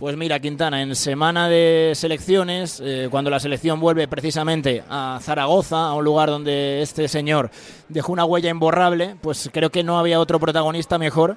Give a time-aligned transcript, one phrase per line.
[0.00, 5.88] Pues mira, Quintana, en semana de selecciones, eh, cuando la selección vuelve precisamente a Zaragoza,
[5.88, 7.50] a un lugar donde este señor
[7.90, 11.36] dejó una huella imborrable, pues creo que no había otro protagonista mejor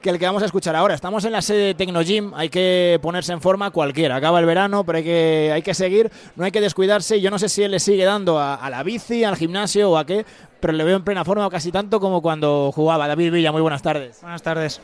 [0.00, 0.94] que el que vamos a escuchar ahora.
[0.94, 4.14] Estamos en la sede de Tecnogym, hay que ponerse en forma cualquiera.
[4.14, 7.20] Acaba el verano, pero hay que, hay que seguir, no hay que descuidarse.
[7.20, 10.06] Yo no sé si él le sigue dando a, la bici, al gimnasio o a
[10.06, 10.24] qué,
[10.60, 13.08] pero le veo en plena forma casi tanto como cuando jugaba.
[13.08, 14.20] David Villa, muy buenas tardes.
[14.20, 14.80] Buenas tardes.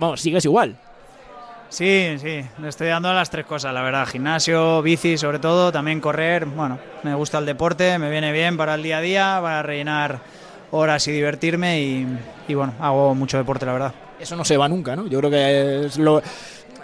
[0.00, 0.78] vamos, sigues igual.
[1.72, 4.06] Sí, sí, le estoy dando las tres cosas, la verdad.
[4.06, 6.44] Gimnasio, bici, sobre todo, también correr.
[6.44, 10.18] Bueno, me gusta el deporte, me viene bien para el día a día, para rellenar
[10.70, 12.06] horas y divertirme y,
[12.46, 13.94] y bueno, hago mucho deporte, la verdad.
[14.20, 15.06] Eso no se va nunca, ¿no?
[15.06, 16.22] Yo creo que es lo,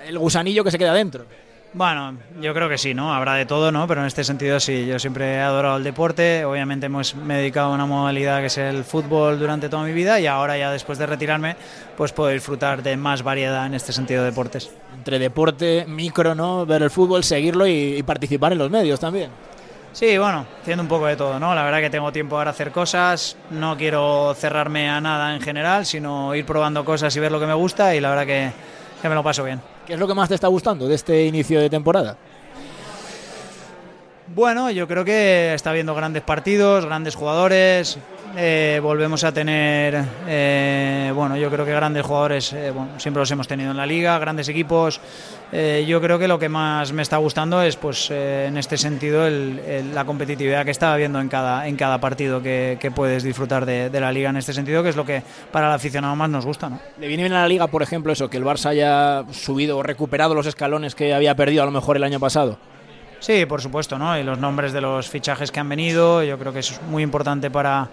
[0.06, 1.26] el gusanillo que se queda dentro.
[1.74, 3.12] Bueno, yo creo que sí, ¿no?
[3.12, 3.86] Habrá de todo, ¿no?
[3.86, 7.38] Pero en este sentido sí, yo siempre he adorado el deporte, obviamente hemos, me he
[7.38, 10.70] dedicado a una modalidad que es el fútbol durante toda mi vida y ahora ya
[10.70, 11.56] después de retirarme
[11.94, 14.70] pues puedo disfrutar de más variedad en este sentido de deportes.
[14.96, 16.64] Entre deporte, micro, ¿no?
[16.64, 19.30] Ver el fútbol, seguirlo y, participar en los medios también.
[19.92, 21.54] Sí, bueno, haciendo un poco de todo, ¿no?
[21.54, 25.84] La verdad que tengo tiempo para hacer cosas, no quiero cerrarme a nada en general,
[25.84, 28.52] sino ir probando cosas y ver lo que me gusta y la verdad que,
[29.02, 29.60] que me lo paso bien.
[29.88, 32.14] ¿Qué es lo que más te está gustando de este inicio de temporada?
[34.26, 37.96] Bueno, yo creo que está habiendo grandes partidos, grandes jugadores.
[38.40, 43.48] Eh, volvemos a tener, eh, bueno, yo creo que grandes jugadores, eh, siempre los hemos
[43.48, 45.00] tenido en la liga, grandes equipos.
[45.50, 50.04] yo creo que lo que más me está gustando es, pues, en este sentido, la
[50.04, 54.30] competitividad que está habiendo en cada, en cada partido que, puedes disfrutar de, la liga
[54.30, 56.68] en este sentido, que es lo que para el aficionado más nos gusta.
[56.68, 56.78] ¿no?
[57.00, 59.82] ¿Le viene bien a la liga, por ejemplo, eso, que el Barça haya subido o
[59.82, 62.56] recuperado los escalones que había perdido a lo mejor el año pasado?
[63.18, 64.16] Sí, por supuesto, ¿no?
[64.16, 67.50] Y los nombres de los fichajes que han venido, yo creo que es muy importante
[67.50, 67.88] para,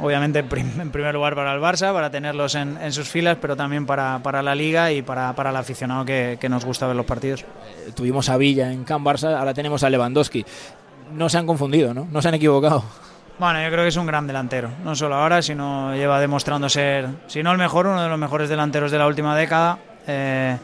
[0.00, 4.20] obviamente en primer lugar para el Barça, para tenerlos en, sus filas, pero también para,
[4.22, 7.42] para la liga y para, para el aficionado que, nos gusta ver los partidos.
[7.42, 10.44] Eh, tuvimos a Villa en Can Barça, ahora tenemos a Lewandowski.
[11.12, 12.08] No se han confundido, ¿no?
[12.10, 12.84] No se han equivocado.
[13.38, 17.08] Bueno, yo creo que es un gran delantero, no solo ahora, sino lleva demostrando ser,
[17.26, 19.78] si no el mejor, uno de los mejores delanteros de la última década.
[20.06, 20.58] Eh,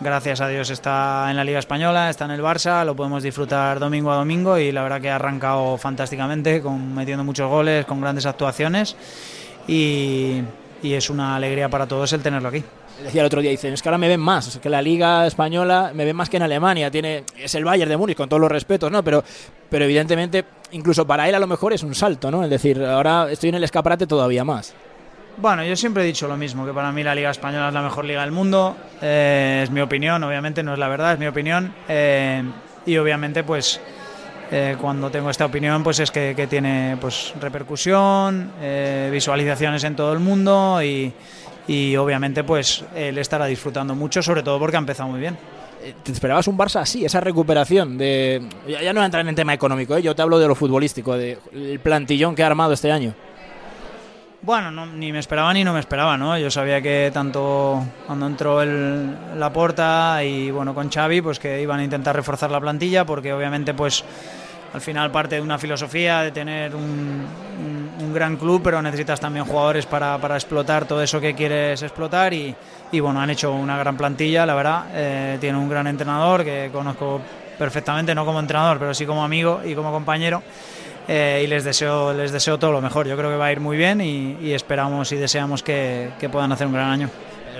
[0.00, 3.78] gracias a Dios está en la Liga Española, está en el Barça, lo podemos disfrutar
[3.78, 8.00] domingo a domingo y la verdad que ha arrancado fantásticamente, con, metiendo muchos goles, con
[8.00, 8.96] grandes actuaciones
[9.66, 10.42] y,
[10.82, 12.64] es una alegría para todos el tenerlo aquí.
[13.02, 15.92] Decía el otro día, dicen, es que ahora me ven más, que la Liga Española
[15.94, 18.50] me ven más que en Alemania, tiene es el Bayern de Múnich, con todos los
[18.50, 19.02] respetos, ¿no?
[19.02, 19.22] Pero,
[19.70, 22.44] pero evidentemente, incluso para él a lo mejor es un salto, ¿no?
[22.44, 24.74] Es decir, ahora estoy en el escaparate todavía más.
[25.42, 27.82] Bueno, yo siempre he dicho lo mismo, que para mí la Liga Española es la
[27.82, 28.76] mejor liga del mundo.
[29.00, 31.74] Eh, es mi opinión, obviamente no es la verdad, es mi opinión.
[31.88, 32.44] Eh,
[32.86, 33.80] y obviamente, pues
[34.52, 38.52] eh, cuando tengo esta opinión, pues es que, tiene pues repercusión,
[39.10, 41.12] visualizaciones en todo el mundo y,
[41.66, 45.36] y obviamente, pues él estará disfrutando mucho, sobre todo porque ha empezado muy bien.
[46.04, 47.98] ¿Te esperabas un Barça así, esa recuperación?
[47.98, 50.54] de Ya, no voy a entrar en el tema económico, yo te hablo de lo
[50.54, 53.12] futbolístico, del plantillón que ha armado este año.
[54.44, 56.36] Bueno, ni me esperaba ni no me esperaba, ¿no?
[56.36, 61.62] Yo sabía que tanto cuando entró el, la porta y bueno con Xavi, pues que
[61.62, 64.04] iban a intentar reforzar la plantilla, porque obviamente pues
[64.74, 67.52] al final parte de una filosofía de tener un,
[68.12, 72.54] gran club, pero necesitas también jugadores para, explotar todo eso que quieres explotar y,
[73.00, 74.84] bueno, han hecho una gran plantilla, la verdad.
[74.92, 77.22] Eh, tiene un gran entrenador que conozco
[77.58, 80.42] perfectamente, no como entrenador, pero sí como amigo y como compañero.
[81.08, 83.06] Eh, y les deseo, les deseo todo lo mejor.
[83.08, 86.66] Yo creo que va a ir muy bien y, esperamos y deseamos que, puedan hacer
[86.66, 87.10] un gran año.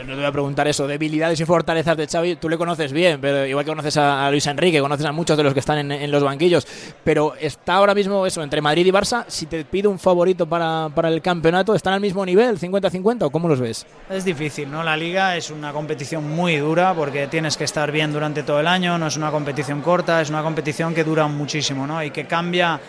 [0.03, 3.21] No te voy a preguntar eso, debilidades y fortalezas de Xavi, tú le conoces bien,
[3.21, 6.11] pero igual que conoces a, Luis Enrique, conoces a muchos de los que están en,
[6.11, 6.67] los banquillos,
[7.05, 10.89] pero está ahora mismo eso, entre Madrid y Barça, si te pido un favorito para,
[10.93, 13.87] para el campeonato, ¿están al mismo nivel, 50-50 o cómo los ves?
[14.11, 14.83] Es difícil, ¿no?
[14.83, 18.67] La liga es una competición muy dura porque tienes que estar bien durante todo el
[18.67, 22.03] año, no es una competición corta, es una competición que dura muchísimo, ¿no?
[22.03, 22.81] Y que cambia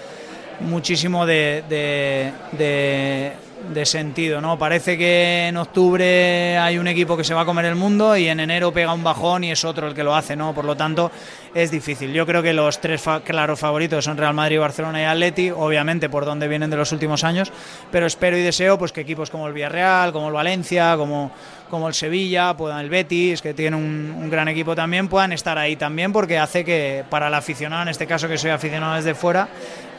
[0.62, 1.64] muchísimo de,
[2.52, 4.58] de, sentido, ¿no?
[4.58, 8.28] Parece que en octubre hay un equipo que se va a comer el mundo y
[8.28, 10.54] en enero pega un bajón y es otro el que lo hace, ¿no?
[10.54, 11.12] Por lo tanto,
[11.54, 12.14] es difícil.
[12.14, 16.26] Yo creo que los tres claros favoritos son Real Madrid, Barcelona y Atleti, obviamente por
[16.26, 17.52] donde vienen de los últimos años,
[17.92, 21.32] pero espero y deseo pues que equipos como el Villarreal, como el Valencia, como
[21.74, 25.76] como el Sevilla, puedan el Betis, que tiene un, gran equipo también, puedan estar ahí
[25.76, 29.48] también, porque hace que para el aficionado, en este caso que soy aficionado desde fuera,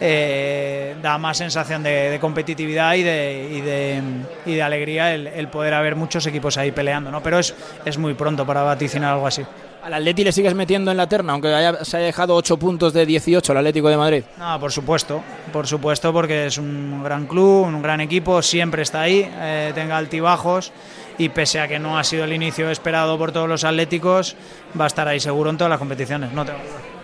[0.00, 6.24] eh, da más sensación de, competitividad y de, y de, alegría el, poder haber muchos
[6.28, 7.20] equipos ahí peleando, ¿no?
[7.24, 7.52] Pero es,
[7.84, 9.42] es muy pronto para vaticinar algo así.
[9.84, 12.94] ¿Al Atleti le sigues metiendo en la terna, aunque haya, se haya dejado 8 puntos
[12.94, 14.24] de 18 al Atlético de Madrid?
[14.38, 15.22] No, por supuesto,
[15.52, 19.98] por supuesto, porque es un gran club, un gran equipo, siempre está ahí, eh, tenga
[19.98, 20.72] altibajos
[21.18, 24.36] y pese a que no ha sido el inicio esperado por todos los atléticos,
[24.80, 26.60] va a estar ahí seguro en todas las competiciones, no tengo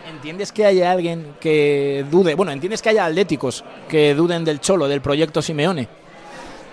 [0.08, 2.34] ¿Entiendes que haya alguien que dude?
[2.34, 5.86] Bueno, ¿entiendes que haya atléticos que duden del Cholo, del proyecto Simeone?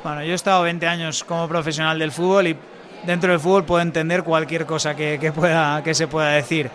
[0.05, 2.55] Bueno, yo he estado 20 años como profesional del fútbol y
[3.05, 6.69] dentro del fútbol puedo entender cualquier cosa que, pueda, que se pueda decir.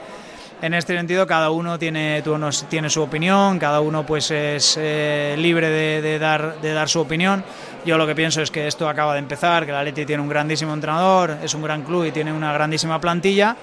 [0.61, 2.23] En este sentido, cada uno tiene,
[2.69, 7.43] tiene su opinión, cada uno pues es eh, libre de, dar, de dar su opinión.
[7.85, 10.29] Yo lo que pienso es que esto acaba de empezar, que la Leti tiene un
[10.29, 13.57] grandísimo entrenador, es un gran club y tiene una grandísima plantilla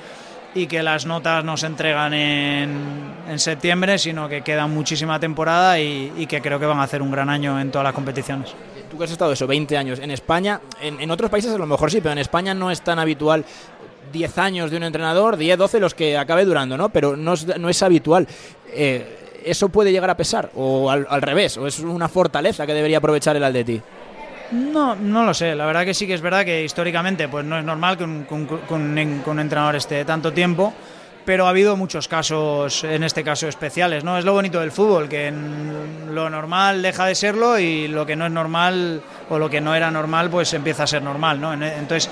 [0.54, 5.80] y que las notas no se entregan en, en septiembre, sino que queda muchísima temporada
[5.80, 8.54] y, y que creo que van a hacer un gran año en todas las competiciones
[8.90, 11.92] tú que has estado eso, 20 años en España, en, otros países a lo mejor
[11.92, 13.46] sí, pero en España no es tan habitual
[14.12, 16.90] 10 años de un entrenador, 10, 12 los que acabe durando, ¿no?
[16.90, 18.28] Pero no es, habitual.
[18.68, 20.52] Eh, ¿Eso puede llegar a pesar?
[20.56, 21.58] ¿O al, revés?
[21.58, 23.82] ¿O es una fortaleza que debería aprovechar el Atleti?
[24.52, 25.56] No, no lo sé.
[25.56, 28.26] La verdad que sí que es verdad que históricamente pues no es normal que un,
[28.26, 30.74] que un entrenador esté tanto tiempo
[31.30, 34.18] pero ha habido muchos casos, en este caso especiales, ¿no?
[34.18, 35.32] Es lo bonito del fútbol, que
[36.12, 39.76] lo normal deja de serlo y lo que no es normal o lo que no
[39.76, 41.54] era normal, pues empieza a ser normal, ¿no?
[41.54, 42.10] Entonces,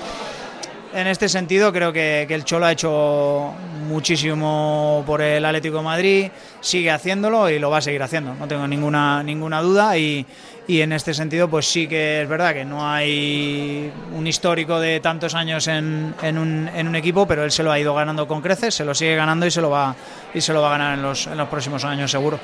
[0.94, 3.52] en este sentido creo que, el Cholo ha hecho
[3.88, 6.30] muchísimo por el Atlético Madrid,
[6.60, 10.24] sigue haciéndolo y lo va a seguir haciendo, no tengo ninguna, ninguna duda y,
[10.66, 15.00] y en este sentido pues sí que es verdad que no hay un histórico de
[15.00, 18.26] tantos años en, en, un, en un equipo, pero él se lo ha ido ganando
[18.26, 19.94] con creces, se lo sigue ganando y se lo va,
[20.34, 22.38] y se lo va a ganar en los, en los próximos años seguro.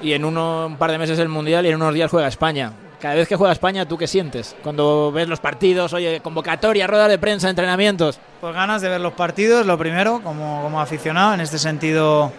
[0.00, 2.72] Y en uno, un par de meses el Mundial y en unos días juega España.
[3.00, 4.56] Cada vez que juega España, ¿tú qué sientes?
[4.62, 8.18] Cuando ves los partidos, oye, convocatoria, rueda de prensa, entrenamientos.
[8.40, 11.34] Pues ganas de ver los partidos, lo primero, como, como aficionado.
[11.34, 12.32] En este sentido,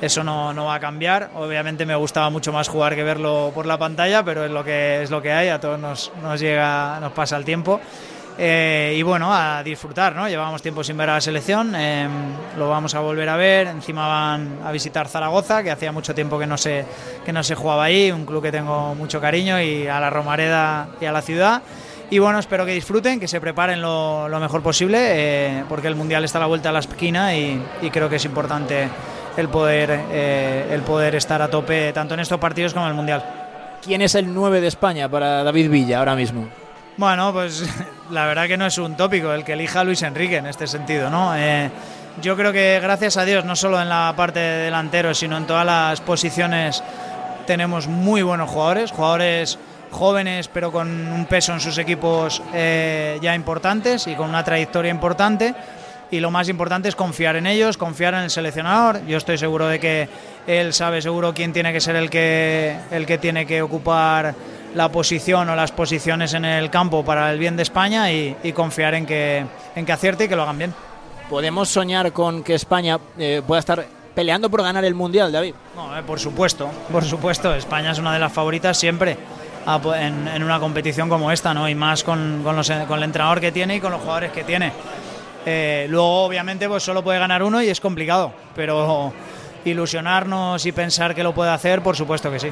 [0.00, 1.30] eso no, no, va a cambiar.
[1.34, 5.02] Obviamente me gustaba mucho más jugar que verlo por la pantalla, pero es lo que,
[5.02, 7.78] es lo que hay, a todos nos, nos llega, nos pasa el tiempo.
[8.42, 10.26] Eh, y bueno, a disfrutar, ¿no?
[10.26, 12.08] Llevábamos tiempo sin ver a la selección, eh,
[12.56, 16.38] lo vamos a volver a ver, encima van a visitar Zaragoza, que hacía mucho tiempo
[16.38, 16.86] que no se,
[17.22, 20.88] que no se jugaba ahí, un club que tengo mucho cariño, y a la Romareda
[21.02, 21.60] y a la ciudad.
[22.08, 25.94] Y bueno, espero que disfruten, que se preparen lo, lo mejor posible, eh, porque el
[25.94, 28.88] Mundial está a la vuelta a la esquina y, creo que es importante
[29.36, 33.22] el poder, el poder estar a tope tanto en estos partidos como en el Mundial.
[33.84, 36.48] ¿Quién es el 9 de España para David Villa ahora mismo?
[37.00, 37.64] Bueno, pues
[38.10, 41.08] la verdad que no es un tópico el que elija Luis Enrique en este sentido,
[41.08, 41.34] ¿no?
[41.34, 41.70] Eh,
[42.20, 45.46] yo creo que gracias a Dios, no solo en la parte de delantero, sino en
[45.46, 46.84] todas las posiciones
[47.46, 49.58] tenemos muy buenos jugadores, jugadores
[49.90, 54.90] jóvenes pero con un peso en sus equipos eh, ya importantes y con una trayectoria
[54.90, 55.54] importante
[56.10, 59.06] y lo más importante es confiar en ellos, confiar en el seleccionador.
[59.06, 60.06] Yo estoy seguro de que
[60.46, 64.34] él sabe seguro quién tiene que ser el que, el que tiene que ocupar
[64.74, 68.94] la posición o las posiciones en el campo para el bien de España y, confiar
[68.94, 69.44] en que,
[69.74, 70.74] en que acierte y que lo hagan bien.
[71.28, 75.54] ¿Podemos soñar con que España eh, pueda estar peleando por ganar el Mundial, David?
[75.76, 77.54] No, eh, por supuesto, por supuesto.
[77.54, 79.16] España es una de las favoritas siempre
[79.96, 81.68] en, en una competición como esta, ¿no?
[81.68, 84.44] Y más con, con, los, con el entrenador que tiene y con los jugadores que
[84.44, 84.72] tiene.
[85.46, 89.12] Eh, luego, obviamente, pues solo puede ganar uno y es complicado, pero
[89.64, 92.48] ilusionarnos y pensar que lo puede hacer, por supuesto que sí.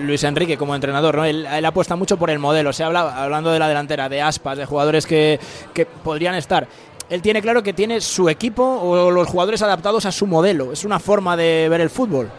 [0.00, 1.24] Luis Enrique como entrenador, ¿no?
[1.24, 2.72] él, apuesta mucho por el modelo.
[2.72, 5.40] Se habla, hablando de la delantera, de aspas, de jugadores que,
[5.72, 6.66] que podrían estar.
[7.08, 10.72] Él tiene claro que tiene su equipo o los jugadores adaptados a su modelo.
[10.72, 12.30] Es una forma de ver el fútbol.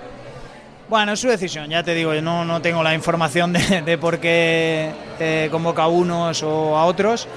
[0.90, 4.20] Bueno, es su decisión, ya te digo, yo no, no tengo la información de, por
[4.20, 7.28] qué eh, convoca a unos o a otros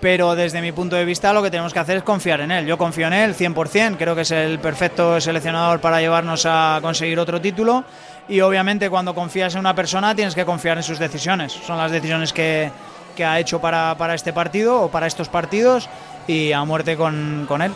[0.00, 2.66] pero desde mi punto de vista lo que tenemos que hacer es confiar en él.
[2.66, 7.18] Yo confío en él 100%, creo que es el perfecto seleccionador para llevarnos a conseguir
[7.18, 7.84] otro título
[8.30, 11.52] y obviamente cuando confías en una persona tienes que confiar en sus decisiones.
[11.52, 12.70] Son las decisiones que,
[13.16, 15.88] que ha hecho para, para, este partido o para estos partidos
[16.28, 17.72] y a muerte con, con él.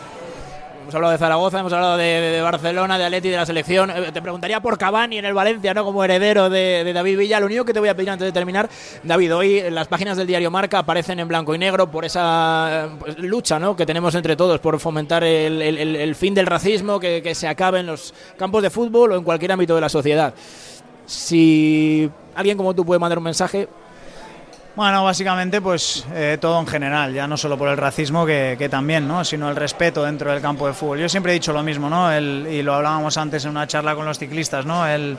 [0.85, 3.89] Hemos hablado de Zaragoza, hemos hablado de, Barcelona, de Atleti, de la selección.
[3.89, 5.83] Eh, te preguntaría por Cavani en el Valencia, ¿no?
[5.83, 7.39] Como heredero de, David Villa.
[7.39, 8.69] Lo único que te voy a pedir antes de terminar,
[9.01, 13.17] David, hoy las páginas del diario Marca aparecen en blanco y negro por esa pues,
[13.17, 13.75] lucha, ¿no?
[13.75, 17.87] Que tenemos entre todos por fomentar el, fin del racismo, que, que se acabe en
[17.87, 20.35] los campos de fútbol o en cualquier ámbito de la sociedad.
[21.07, 23.67] Si alguien como tú puede mandar un mensaje,
[24.75, 28.67] bueno, básicamente pues eh, todo en general, ya no solo por el racismo que, que,
[28.67, 29.23] también, ¿no?
[29.23, 30.99] sino el respeto dentro del campo de fútbol.
[30.99, 32.11] Yo siempre he dicho lo mismo, ¿no?
[32.11, 34.85] El, y lo hablábamos antes en una charla con los ciclistas, ¿no?
[34.87, 35.17] El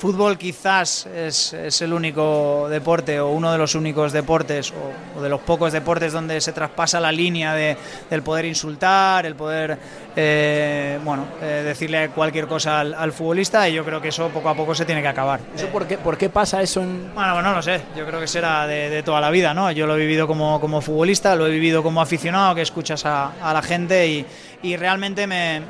[0.00, 1.52] fútbol quizás es,
[1.82, 6.40] el único deporte o uno de los únicos deportes o, de los pocos deportes donde
[6.40, 7.76] se traspasa la línea de,
[8.08, 9.76] del poder insultar, el poder
[10.16, 14.54] eh, bueno, eh, decirle cualquier cosa al, futbolista y yo creo que eso poco a
[14.54, 15.40] poco se tiene que acabar.
[15.54, 16.80] ¿Eso por, qué, por qué pasa eso?
[16.80, 17.14] En...
[17.14, 19.70] Bueno, bueno, no lo sé, yo creo que será de, toda la vida, ¿no?
[19.70, 23.32] Yo lo he vivido como, como futbolista, lo he vivido como aficionado, que escuchas a,
[23.42, 24.24] a la gente y,
[24.62, 25.60] y realmente me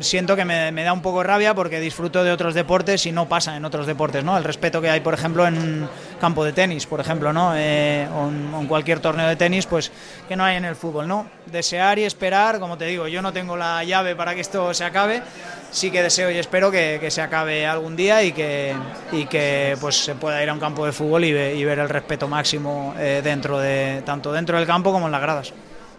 [0.00, 3.56] siento que me, da un poco rabia porque disfruto de otros deportes y no pasa
[3.56, 4.36] en otros deportes, ¿no?
[4.36, 5.88] El respeto que hay, por ejemplo, en
[6.20, 7.52] campo de tenis, por ejemplo, ¿no?
[7.56, 9.90] Eh, o, en, cualquier torneo de tenis, pues
[10.28, 11.26] que no hay en el fútbol, ¿no?
[11.46, 14.84] Desear y esperar, como te digo, yo no tengo la llave para que esto se
[14.84, 15.22] acabe,
[15.70, 18.74] sí que deseo y espero que, se acabe algún día y que,
[19.12, 22.28] y que pues se pueda ir a un campo de fútbol y, ver el respeto
[22.28, 25.52] máximo eh, dentro de, tanto dentro del campo como en las gradas.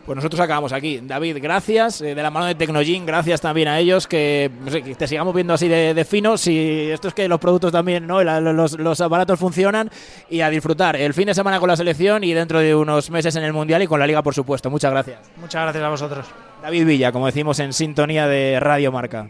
[0.05, 0.99] Pues nosotros acabamos aquí.
[1.03, 2.01] David, gracias.
[2.01, 4.07] Eh, de la mano de Tecnogin, gracias también a ellos.
[4.07, 4.49] Que,
[4.97, 6.37] te sigamos viendo así de, fino.
[6.37, 8.23] Si esto es que los productos también, ¿no?
[8.23, 9.89] los, aparatos funcionan.
[10.29, 13.35] Y a disfrutar el fin de semana con la selección y dentro de unos meses
[13.35, 14.69] en el Mundial y con la Liga, por supuesto.
[14.69, 15.19] Muchas gracias.
[15.37, 16.25] Muchas gracias a vosotros.
[16.61, 19.29] David Villa, como decimos en sintonía de Radio Marca.